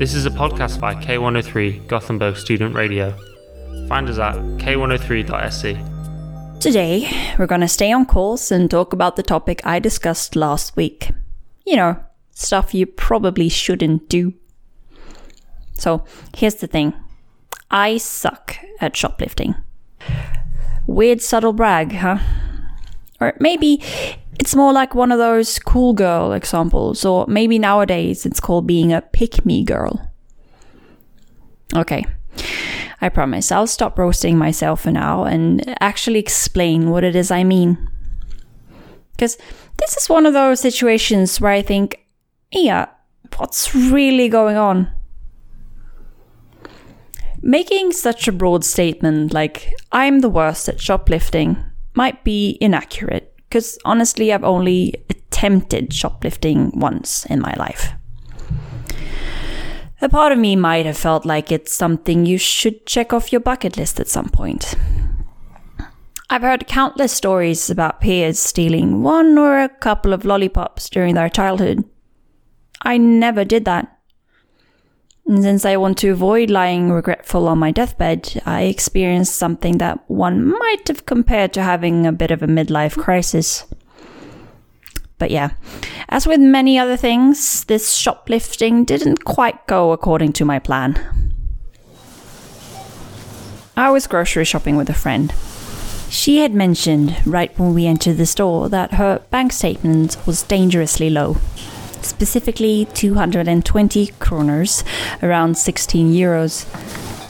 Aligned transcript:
This 0.00 0.14
is 0.14 0.24
a 0.24 0.30
podcast 0.30 0.80
by 0.80 0.94
K103 0.94 1.86
Gothenburg 1.86 2.38
Student 2.38 2.74
Radio. 2.74 3.14
Find 3.86 4.08
us 4.08 4.18
at 4.18 4.34
k103.se. 4.56 5.78
Today, 6.58 7.34
we're 7.38 7.46
gonna 7.46 7.68
stay 7.68 7.92
on 7.92 8.06
course 8.06 8.50
and 8.50 8.70
talk 8.70 8.94
about 8.94 9.16
the 9.16 9.22
topic 9.22 9.60
I 9.62 9.78
discussed 9.78 10.34
last 10.34 10.74
week. 10.74 11.10
You 11.66 11.76
know, 11.76 12.02
stuff 12.30 12.72
you 12.72 12.86
probably 12.86 13.50
shouldn't 13.50 14.08
do. 14.08 14.32
So, 15.74 16.02
here's 16.34 16.54
the 16.54 16.66
thing 16.66 16.94
I 17.70 17.98
suck 17.98 18.56
at 18.80 18.96
shoplifting. 18.96 19.54
Weird 20.86 21.20
subtle 21.20 21.52
brag, 21.52 21.92
huh? 21.92 22.20
Or 23.20 23.34
maybe 23.38 23.82
it's 24.40 24.56
more 24.56 24.72
like 24.72 24.94
one 24.94 25.12
of 25.12 25.18
those 25.18 25.58
cool 25.58 25.92
girl 25.92 26.32
examples, 26.32 27.04
or 27.04 27.26
maybe 27.28 27.58
nowadays 27.58 28.24
it's 28.24 28.40
called 28.40 28.66
being 28.66 28.90
a 28.90 29.02
pick 29.02 29.44
me 29.44 29.62
girl. 29.62 30.10
Okay, 31.76 32.06
I 33.02 33.10
promise 33.10 33.52
I'll 33.52 33.66
stop 33.66 33.98
roasting 33.98 34.38
myself 34.38 34.80
for 34.80 34.92
now 34.92 35.24
and 35.24 35.62
actually 35.82 36.18
explain 36.18 36.88
what 36.88 37.04
it 37.04 37.14
is 37.14 37.30
I 37.30 37.44
mean. 37.44 37.86
Because 39.12 39.36
this 39.76 39.98
is 39.98 40.08
one 40.08 40.24
of 40.24 40.32
those 40.32 40.58
situations 40.58 41.38
where 41.38 41.52
I 41.52 41.60
think, 41.60 42.06
yeah, 42.50 42.86
what's 43.36 43.74
really 43.74 44.30
going 44.30 44.56
on? 44.56 44.90
Making 47.42 47.92
such 47.92 48.26
a 48.26 48.32
broad 48.32 48.64
statement 48.64 49.34
like, 49.34 49.70
I'm 49.92 50.20
the 50.20 50.30
worst 50.30 50.66
at 50.70 50.80
shoplifting, 50.80 51.62
might 51.94 52.24
be 52.24 52.56
inaccurate, 52.62 53.34
because 53.50 53.78
honestly, 53.84 54.32
I've 54.32 54.44
only 54.44 54.94
attempted 55.10 55.92
shoplifting 55.92 56.70
once 56.72 57.26
in 57.26 57.40
my 57.40 57.52
life. 57.58 57.92
A 60.00 60.08
part 60.08 60.32
of 60.32 60.38
me 60.38 60.54
might 60.54 60.86
have 60.86 60.96
felt 60.96 61.26
like 61.26 61.50
it's 61.50 61.74
something 61.74 62.24
you 62.24 62.38
should 62.38 62.86
check 62.86 63.12
off 63.12 63.32
your 63.32 63.40
bucket 63.40 63.76
list 63.76 63.98
at 63.98 64.08
some 64.08 64.28
point. 64.28 64.76
I've 66.30 66.42
heard 66.42 66.68
countless 66.68 67.12
stories 67.12 67.68
about 67.68 68.00
peers 68.00 68.38
stealing 68.38 69.02
one 69.02 69.36
or 69.36 69.58
a 69.58 69.68
couple 69.68 70.12
of 70.12 70.24
lollipops 70.24 70.88
during 70.88 71.16
their 71.16 71.28
childhood. 71.28 71.84
I 72.82 72.98
never 72.98 73.44
did 73.44 73.64
that. 73.64 73.99
And 75.30 75.44
since 75.44 75.64
I 75.64 75.76
want 75.76 75.96
to 75.98 76.10
avoid 76.10 76.50
lying 76.50 76.90
regretful 76.90 77.46
on 77.46 77.60
my 77.60 77.70
deathbed, 77.70 78.42
I 78.46 78.62
experienced 78.62 79.36
something 79.36 79.78
that 79.78 80.00
one 80.10 80.44
might 80.44 80.88
have 80.88 81.06
compared 81.06 81.52
to 81.52 81.62
having 81.62 82.04
a 82.04 82.10
bit 82.10 82.32
of 82.32 82.42
a 82.42 82.48
midlife 82.48 82.98
crisis. 82.98 83.64
But 85.18 85.30
yeah, 85.30 85.50
as 86.08 86.26
with 86.26 86.40
many 86.40 86.80
other 86.80 86.96
things, 86.96 87.62
this 87.66 87.94
shoplifting 87.94 88.84
didn't 88.84 89.24
quite 89.24 89.68
go 89.68 89.92
according 89.92 90.32
to 90.32 90.44
my 90.44 90.58
plan. 90.58 90.98
I 93.76 93.92
was 93.92 94.08
grocery 94.08 94.44
shopping 94.44 94.76
with 94.76 94.90
a 94.90 94.94
friend. 94.94 95.32
She 96.08 96.38
had 96.38 96.54
mentioned 96.54 97.14
right 97.24 97.56
when 97.56 97.72
we 97.72 97.86
entered 97.86 98.16
the 98.16 98.26
store 98.26 98.68
that 98.70 98.94
her 98.94 99.22
bank 99.30 99.52
statement 99.52 100.16
was 100.26 100.42
dangerously 100.42 101.08
low. 101.08 101.36
Specifically 102.02 102.86
220 102.94 104.06
kroners, 104.18 104.84
around 105.22 105.56
16 105.56 106.12
euros. 106.12 106.64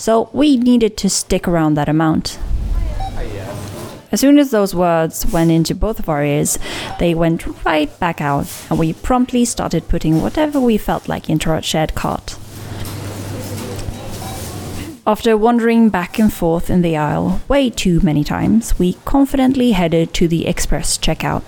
So 0.01 0.31
we 0.33 0.57
needed 0.57 0.97
to 0.99 1.11
stick 1.11 1.47
around 1.47 1.75
that 1.75 1.89
amount. 1.89 2.39
As 4.13 4.21
soon 4.21 4.39
as 4.39 4.51
those 4.51 4.75
words 4.75 5.25
went 5.27 5.53
into 5.53 5.75
both 5.75 6.01
of 6.01 6.09
our 6.09 6.25
ears, 6.25 6.59
they 6.99 7.15
went 7.15 7.47
right 7.65 7.97
back 8.01 8.21
out, 8.21 8.49
and 8.69 8.79
we 8.79 8.93
promptly 8.93 9.45
started 9.45 9.89
putting 9.89 10.21
whatever 10.21 10.59
we 10.59 10.79
felt 10.79 11.09
like 11.09 11.31
into 11.31 11.51
our 11.51 11.63
shared 11.63 11.95
cart. 11.95 12.37
After 15.07 15.37
wandering 15.37 15.91
back 15.91 16.19
and 16.19 16.33
forth 16.33 16.71
in 16.71 16.83
the 16.83 16.97
aisle 16.97 17.41
way 17.49 17.71
too 17.71 18.01
many 18.01 18.25
times, 18.25 18.79
we 18.79 18.95
confidently 19.05 19.73
headed 19.73 20.13
to 20.15 20.29
the 20.29 20.47
express 20.47 20.99
checkout. 20.99 21.43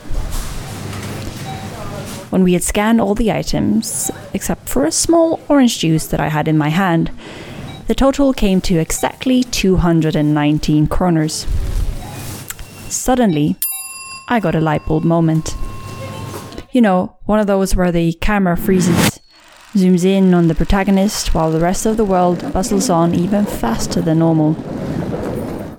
When 2.32 2.44
we 2.44 2.54
had 2.54 2.62
scanned 2.62 2.98
all 2.98 3.14
the 3.14 3.30
items, 3.30 4.10
except 4.32 4.66
for 4.66 4.86
a 4.86 4.90
small 4.90 5.38
orange 5.50 5.80
juice 5.80 6.06
that 6.06 6.18
I 6.18 6.28
had 6.28 6.48
in 6.48 6.56
my 6.56 6.70
hand, 6.70 7.10
the 7.88 7.94
total 7.94 8.32
came 8.32 8.62
to 8.62 8.78
exactly 8.78 9.44
219 9.44 10.86
kroners. 10.86 11.44
Suddenly, 12.90 13.56
I 14.30 14.40
got 14.40 14.54
a 14.54 14.62
light 14.62 14.86
bulb 14.86 15.04
moment. 15.04 15.54
You 16.70 16.80
know, 16.80 17.18
one 17.26 17.38
of 17.38 17.46
those 17.46 17.76
where 17.76 17.92
the 17.92 18.14
camera 18.14 18.56
freezes, 18.56 19.20
zooms 19.74 20.06
in 20.06 20.32
on 20.32 20.48
the 20.48 20.54
protagonist 20.54 21.34
while 21.34 21.50
the 21.50 21.60
rest 21.60 21.84
of 21.84 21.98
the 21.98 22.04
world 22.06 22.50
bustles 22.54 22.88
on 22.88 23.14
even 23.14 23.44
faster 23.44 24.00
than 24.00 24.20
normal. 24.20 24.56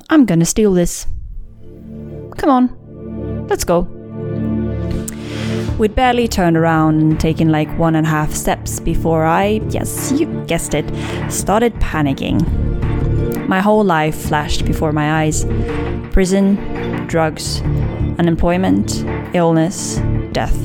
I'm 0.08 0.26
gonna 0.26 0.46
steal 0.46 0.74
this. 0.74 1.08
Come 2.38 2.52
on, 2.52 3.48
let's 3.48 3.64
go. 3.64 3.93
We'd 5.80 5.96
barely 5.96 6.28
turned 6.28 6.56
around 6.56 7.02
and 7.02 7.20
taken 7.20 7.52
like 7.52 7.68
one 7.80 7.96
and 7.96 8.06
a 8.06 8.10
half 8.10 8.32
steps 8.32 8.80
before 8.80 9.26
I, 9.26 9.60
yes, 9.70 10.12
you 10.12 10.28
guessed 10.46 10.76
it, 10.76 10.86
started 11.32 11.74
panicking. 11.76 12.40
My 13.48 13.60
whole 13.60 13.84
life 13.84 14.16
flashed 14.16 14.66
before 14.66 14.92
my 14.92 15.24
eyes 15.24 15.46
prison, 16.12 16.56
drugs, 17.08 17.62
unemployment, 18.20 19.04
illness, 19.34 19.98
death, 20.32 20.56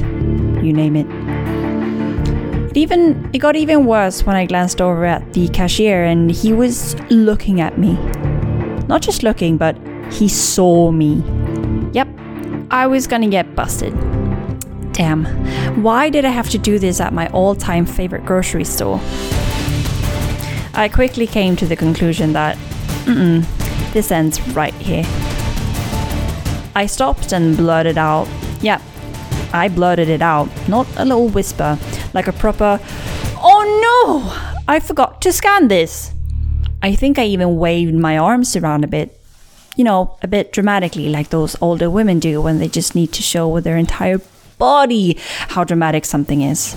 you 0.62 0.74
name 0.74 0.94
it. 0.94 1.06
It 2.70 2.76
even 2.76 3.30
it 3.32 3.38
got 3.38 3.56
even 3.56 3.86
worse 3.86 4.26
when 4.26 4.36
I 4.36 4.44
glanced 4.44 4.82
over 4.82 5.06
at 5.06 5.32
the 5.32 5.48
cashier 5.48 6.04
and 6.04 6.30
he 6.30 6.52
was 6.52 6.94
looking 7.10 7.62
at 7.62 7.78
me. 7.78 7.94
Not 8.88 9.00
just 9.00 9.22
looking, 9.22 9.56
but 9.56 9.76
he 10.12 10.28
saw 10.28 10.90
me. 10.90 11.22
Yep, 11.92 12.08
I 12.70 12.86
was 12.86 13.06
gonna 13.06 13.28
get 13.28 13.54
busted. 13.54 13.94
Damn, 14.98 15.26
why 15.80 16.10
did 16.10 16.24
I 16.24 16.30
have 16.30 16.50
to 16.50 16.58
do 16.58 16.80
this 16.80 17.00
at 17.00 17.12
my 17.12 17.28
all 17.28 17.54
time 17.54 17.86
favorite 17.86 18.26
grocery 18.26 18.64
store? 18.64 19.00
I 20.74 20.90
quickly 20.92 21.28
came 21.28 21.54
to 21.54 21.66
the 21.66 21.76
conclusion 21.76 22.32
that, 22.32 22.58
mm 23.06 23.46
this 23.92 24.10
ends 24.10 24.40
right 24.48 24.74
here. 24.74 25.04
I 26.74 26.86
stopped 26.86 27.32
and 27.32 27.56
blurted 27.56 27.96
out, 27.96 28.28
yeah, 28.60 28.82
I 29.52 29.68
blurted 29.68 30.08
it 30.08 30.20
out, 30.20 30.48
not 30.68 30.86
a 30.96 31.04
little 31.04 31.28
whisper, 31.28 31.78
like 32.12 32.26
a 32.26 32.32
proper, 32.32 32.80
oh 33.40 33.62
no, 33.86 34.62
I 34.66 34.80
forgot 34.80 35.22
to 35.22 35.32
scan 35.32 35.68
this. 35.68 36.12
I 36.82 36.96
think 36.96 37.20
I 37.20 37.24
even 37.24 37.56
waved 37.56 37.94
my 37.94 38.18
arms 38.18 38.56
around 38.56 38.82
a 38.82 38.88
bit, 38.88 39.18
you 39.76 39.84
know, 39.84 40.16
a 40.22 40.26
bit 40.26 40.52
dramatically, 40.52 41.08
like 41.08 41.30
those 41.30 41.56
older 41.60 41.88
women 41.88 42.18
do 42.18 42.42
when 42.42 42.58
they 42.58 42.68
just 42.68 42.96
need 42.96 43.12
to 43.12 43.22
show 43.22 43.48
with 43.48 43.62
their 43.62 43.76
entire 43.76 44.20
body 44.58 45.16
how 45.48 45.64
dramatic 45.64 46.04
something 46.04 46.42
is. 46.42 46.76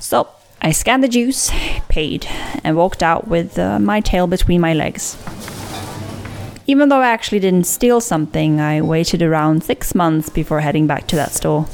So 0.00 0.28
I 0.62 0.72
scanned 0.72 1.04
the 1.04 1.08
juice, 1.08 1.50
paid, 1.88 2.26
and 2.64 2.76
walked 2.76 3.02
out 3.02 3.28
with 3.28 3.58
uh, 3.58 3.78
my 3.78 4.00
tail 4.00 4.26
between 4.26 4.60
my 4.60 4.72
legs. 4.72 5.16
Even 6.66 6.88
though 6.88 7.00
I 7.00 7.10
actually 7.10 7.40
didn't 7.40 7.66
steal 7.66 8.00
something, 8.00 8.60
I 8.60 8.80
waited 8.80 9.20
around 9.20 9.64
six 9.64 9.94
months 9.94 10.30
before 10.30 10.60
heading 10.60 10.86
back 10.86 11.06
to 11.08 11.16
that 11.16 11.32
store. 11.32 11.66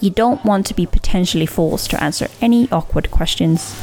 You 0.00 0.10
don't 0.10 0.44
want 0.44 0.66
to 0.66 0.74
be 0.74 0.86
potentially 0.86 1.46
forced 1.46 1.90
to 1.90 2.02
answer 2.02 2.28
any 2.40 2.70
awkward 2.70 3.10
questions. 3.10 3.74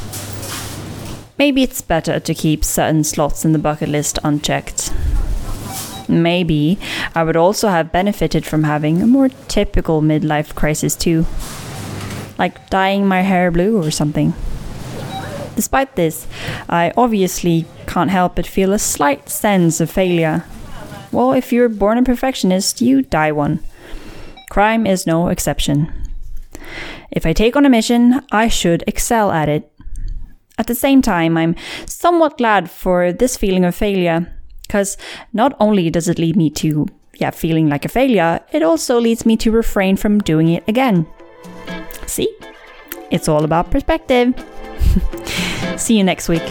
Maybe 1.38 1.63
it's 1.63 1.81
better 1.81 2.19
to 2.19 2.34
keep 2.34 2.63
certain 2.63 3.03
slots 3.03 3.46
in 3.46 3.53
the 3.53 3.59
bucket 3.59 3.90
list 3.90 4.18
unchecked. 4.24 4.91
Maybe 6.11 6.77
I 7.16 7.23
would 7.23 7.38
also 7.38 7.69
have 7.69 7.91
benefited 7.91 8.45
from 8.45 8.63
having 8.63 9.01
a 9.01 9.07
more 9.07 9.29
typical 9.47 10.01
midlife 10.01 10.53
crisis 10.53 10.95
too. 10.95 11.25
Like 12.38 12.69
dyeing 12.69 13.07
my 13.07 13.22
hair 13.22 13.49
blue 13.49 13.81
or 13.81 13.91
something. 13.91 14.33
Despite 15.56 15.95
this, 15.95 16.27
I 16.69 16.91
obviously 16.97 17.65
can't 17.88 18.12
help 18.12 18.36
but 18.36 18.47
feel 18.47 18.74
a 18.74 18.80
slight 18.80 19.30
sense 19.30 19.80
of 19.80 19.89
failure. 19.89 20.45
Well, 21.12 21.33
if 21.33 21.51
you're 21.51 21.69
born 21.69 21.97
a 21.97 22.03
perfectionist, 22.03 22.81
you 22.81 23.01
die 23.01 23.31
one. 23.31 23.59
Crime 24.50 24.86
is 24.86 25.07
no 25.07 25.27
exception. 25.27 25.91
If 27.12 27.25
I 27.25 27.33
take 27.33 27.56
on 27.56 27.65
a 27.65 27.69
mission, 27.69 28.21
I 28.31 28.47
should 28.47 28.83
excel 28.88 29.31
at 29.31 29.50
it. 29.50 29.71
At 30.57 30.68
the 30.68 30.75
same 30.75 31.01
time, 31.01 31.38
I'm 31.38 31.56
somewhat 31.86 32.38
glad 32.38 32.69
for 32.69 33.12
this 33.12 33.36
feeling 33.36 33.65
of 33.65 33.75
failure, 33.75 34.31
because 34.71 34.95
not 35.33 35.53
only 35.59 35.89
does 35.89 36.07
it 36.07 36.18
lead 36.18 36.38
me 36.38 36.50
to, 36.50 36.88
yeah, 37.15 37.29
feeling 37.29 37.68
like 37.68 37.83
a 37.83 37.89
failure, 37.89 38.39
it 38.53 38.63
also 38.63 39.01
leads 39.01 39.25
me 39.25 39.35
to 39.35 39.51
refrain 39.51 39.97
from 39.97 40.19
doing 40.19 40.47
it 40.47 40.63
again. 40.65 41.06
See? 42.07 42.33
It's 43.12 43.27
all 43.27 43.44
about 43.44 43.69
perspective. 43.69 44.33
See 45.75 45.97
you 45.97 46.06
next 46.06 46.29
week. 46.29 46.41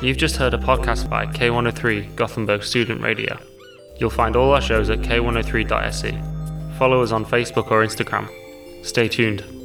You've 0.00 0.16
just 0.16 0.36
heard 0.36 0.54
a 0.54 0.58
podcast 0.58 1.10
by 1.10 1.26
K103 1.26 2.14
Gothenburg 2.14 2.62
Student 2.62 3.00
Radio. 3.00 3.36
You'll 3.98 4.10
find 4.10 4.36
all 4.36 4.52
our 4.52 4.60
shows 4.60 4.90
at 4.90 5.00
k103.se. 5.00 6.20
Follow 6.78 7.02
us 7.02 7.12
on 7.12 7.24
Facebook 7.24 7.70
or 7.70 7.84
Instagram. 7.84 8.28
Stay 8.84 9.08
tuned. 9.08 9.57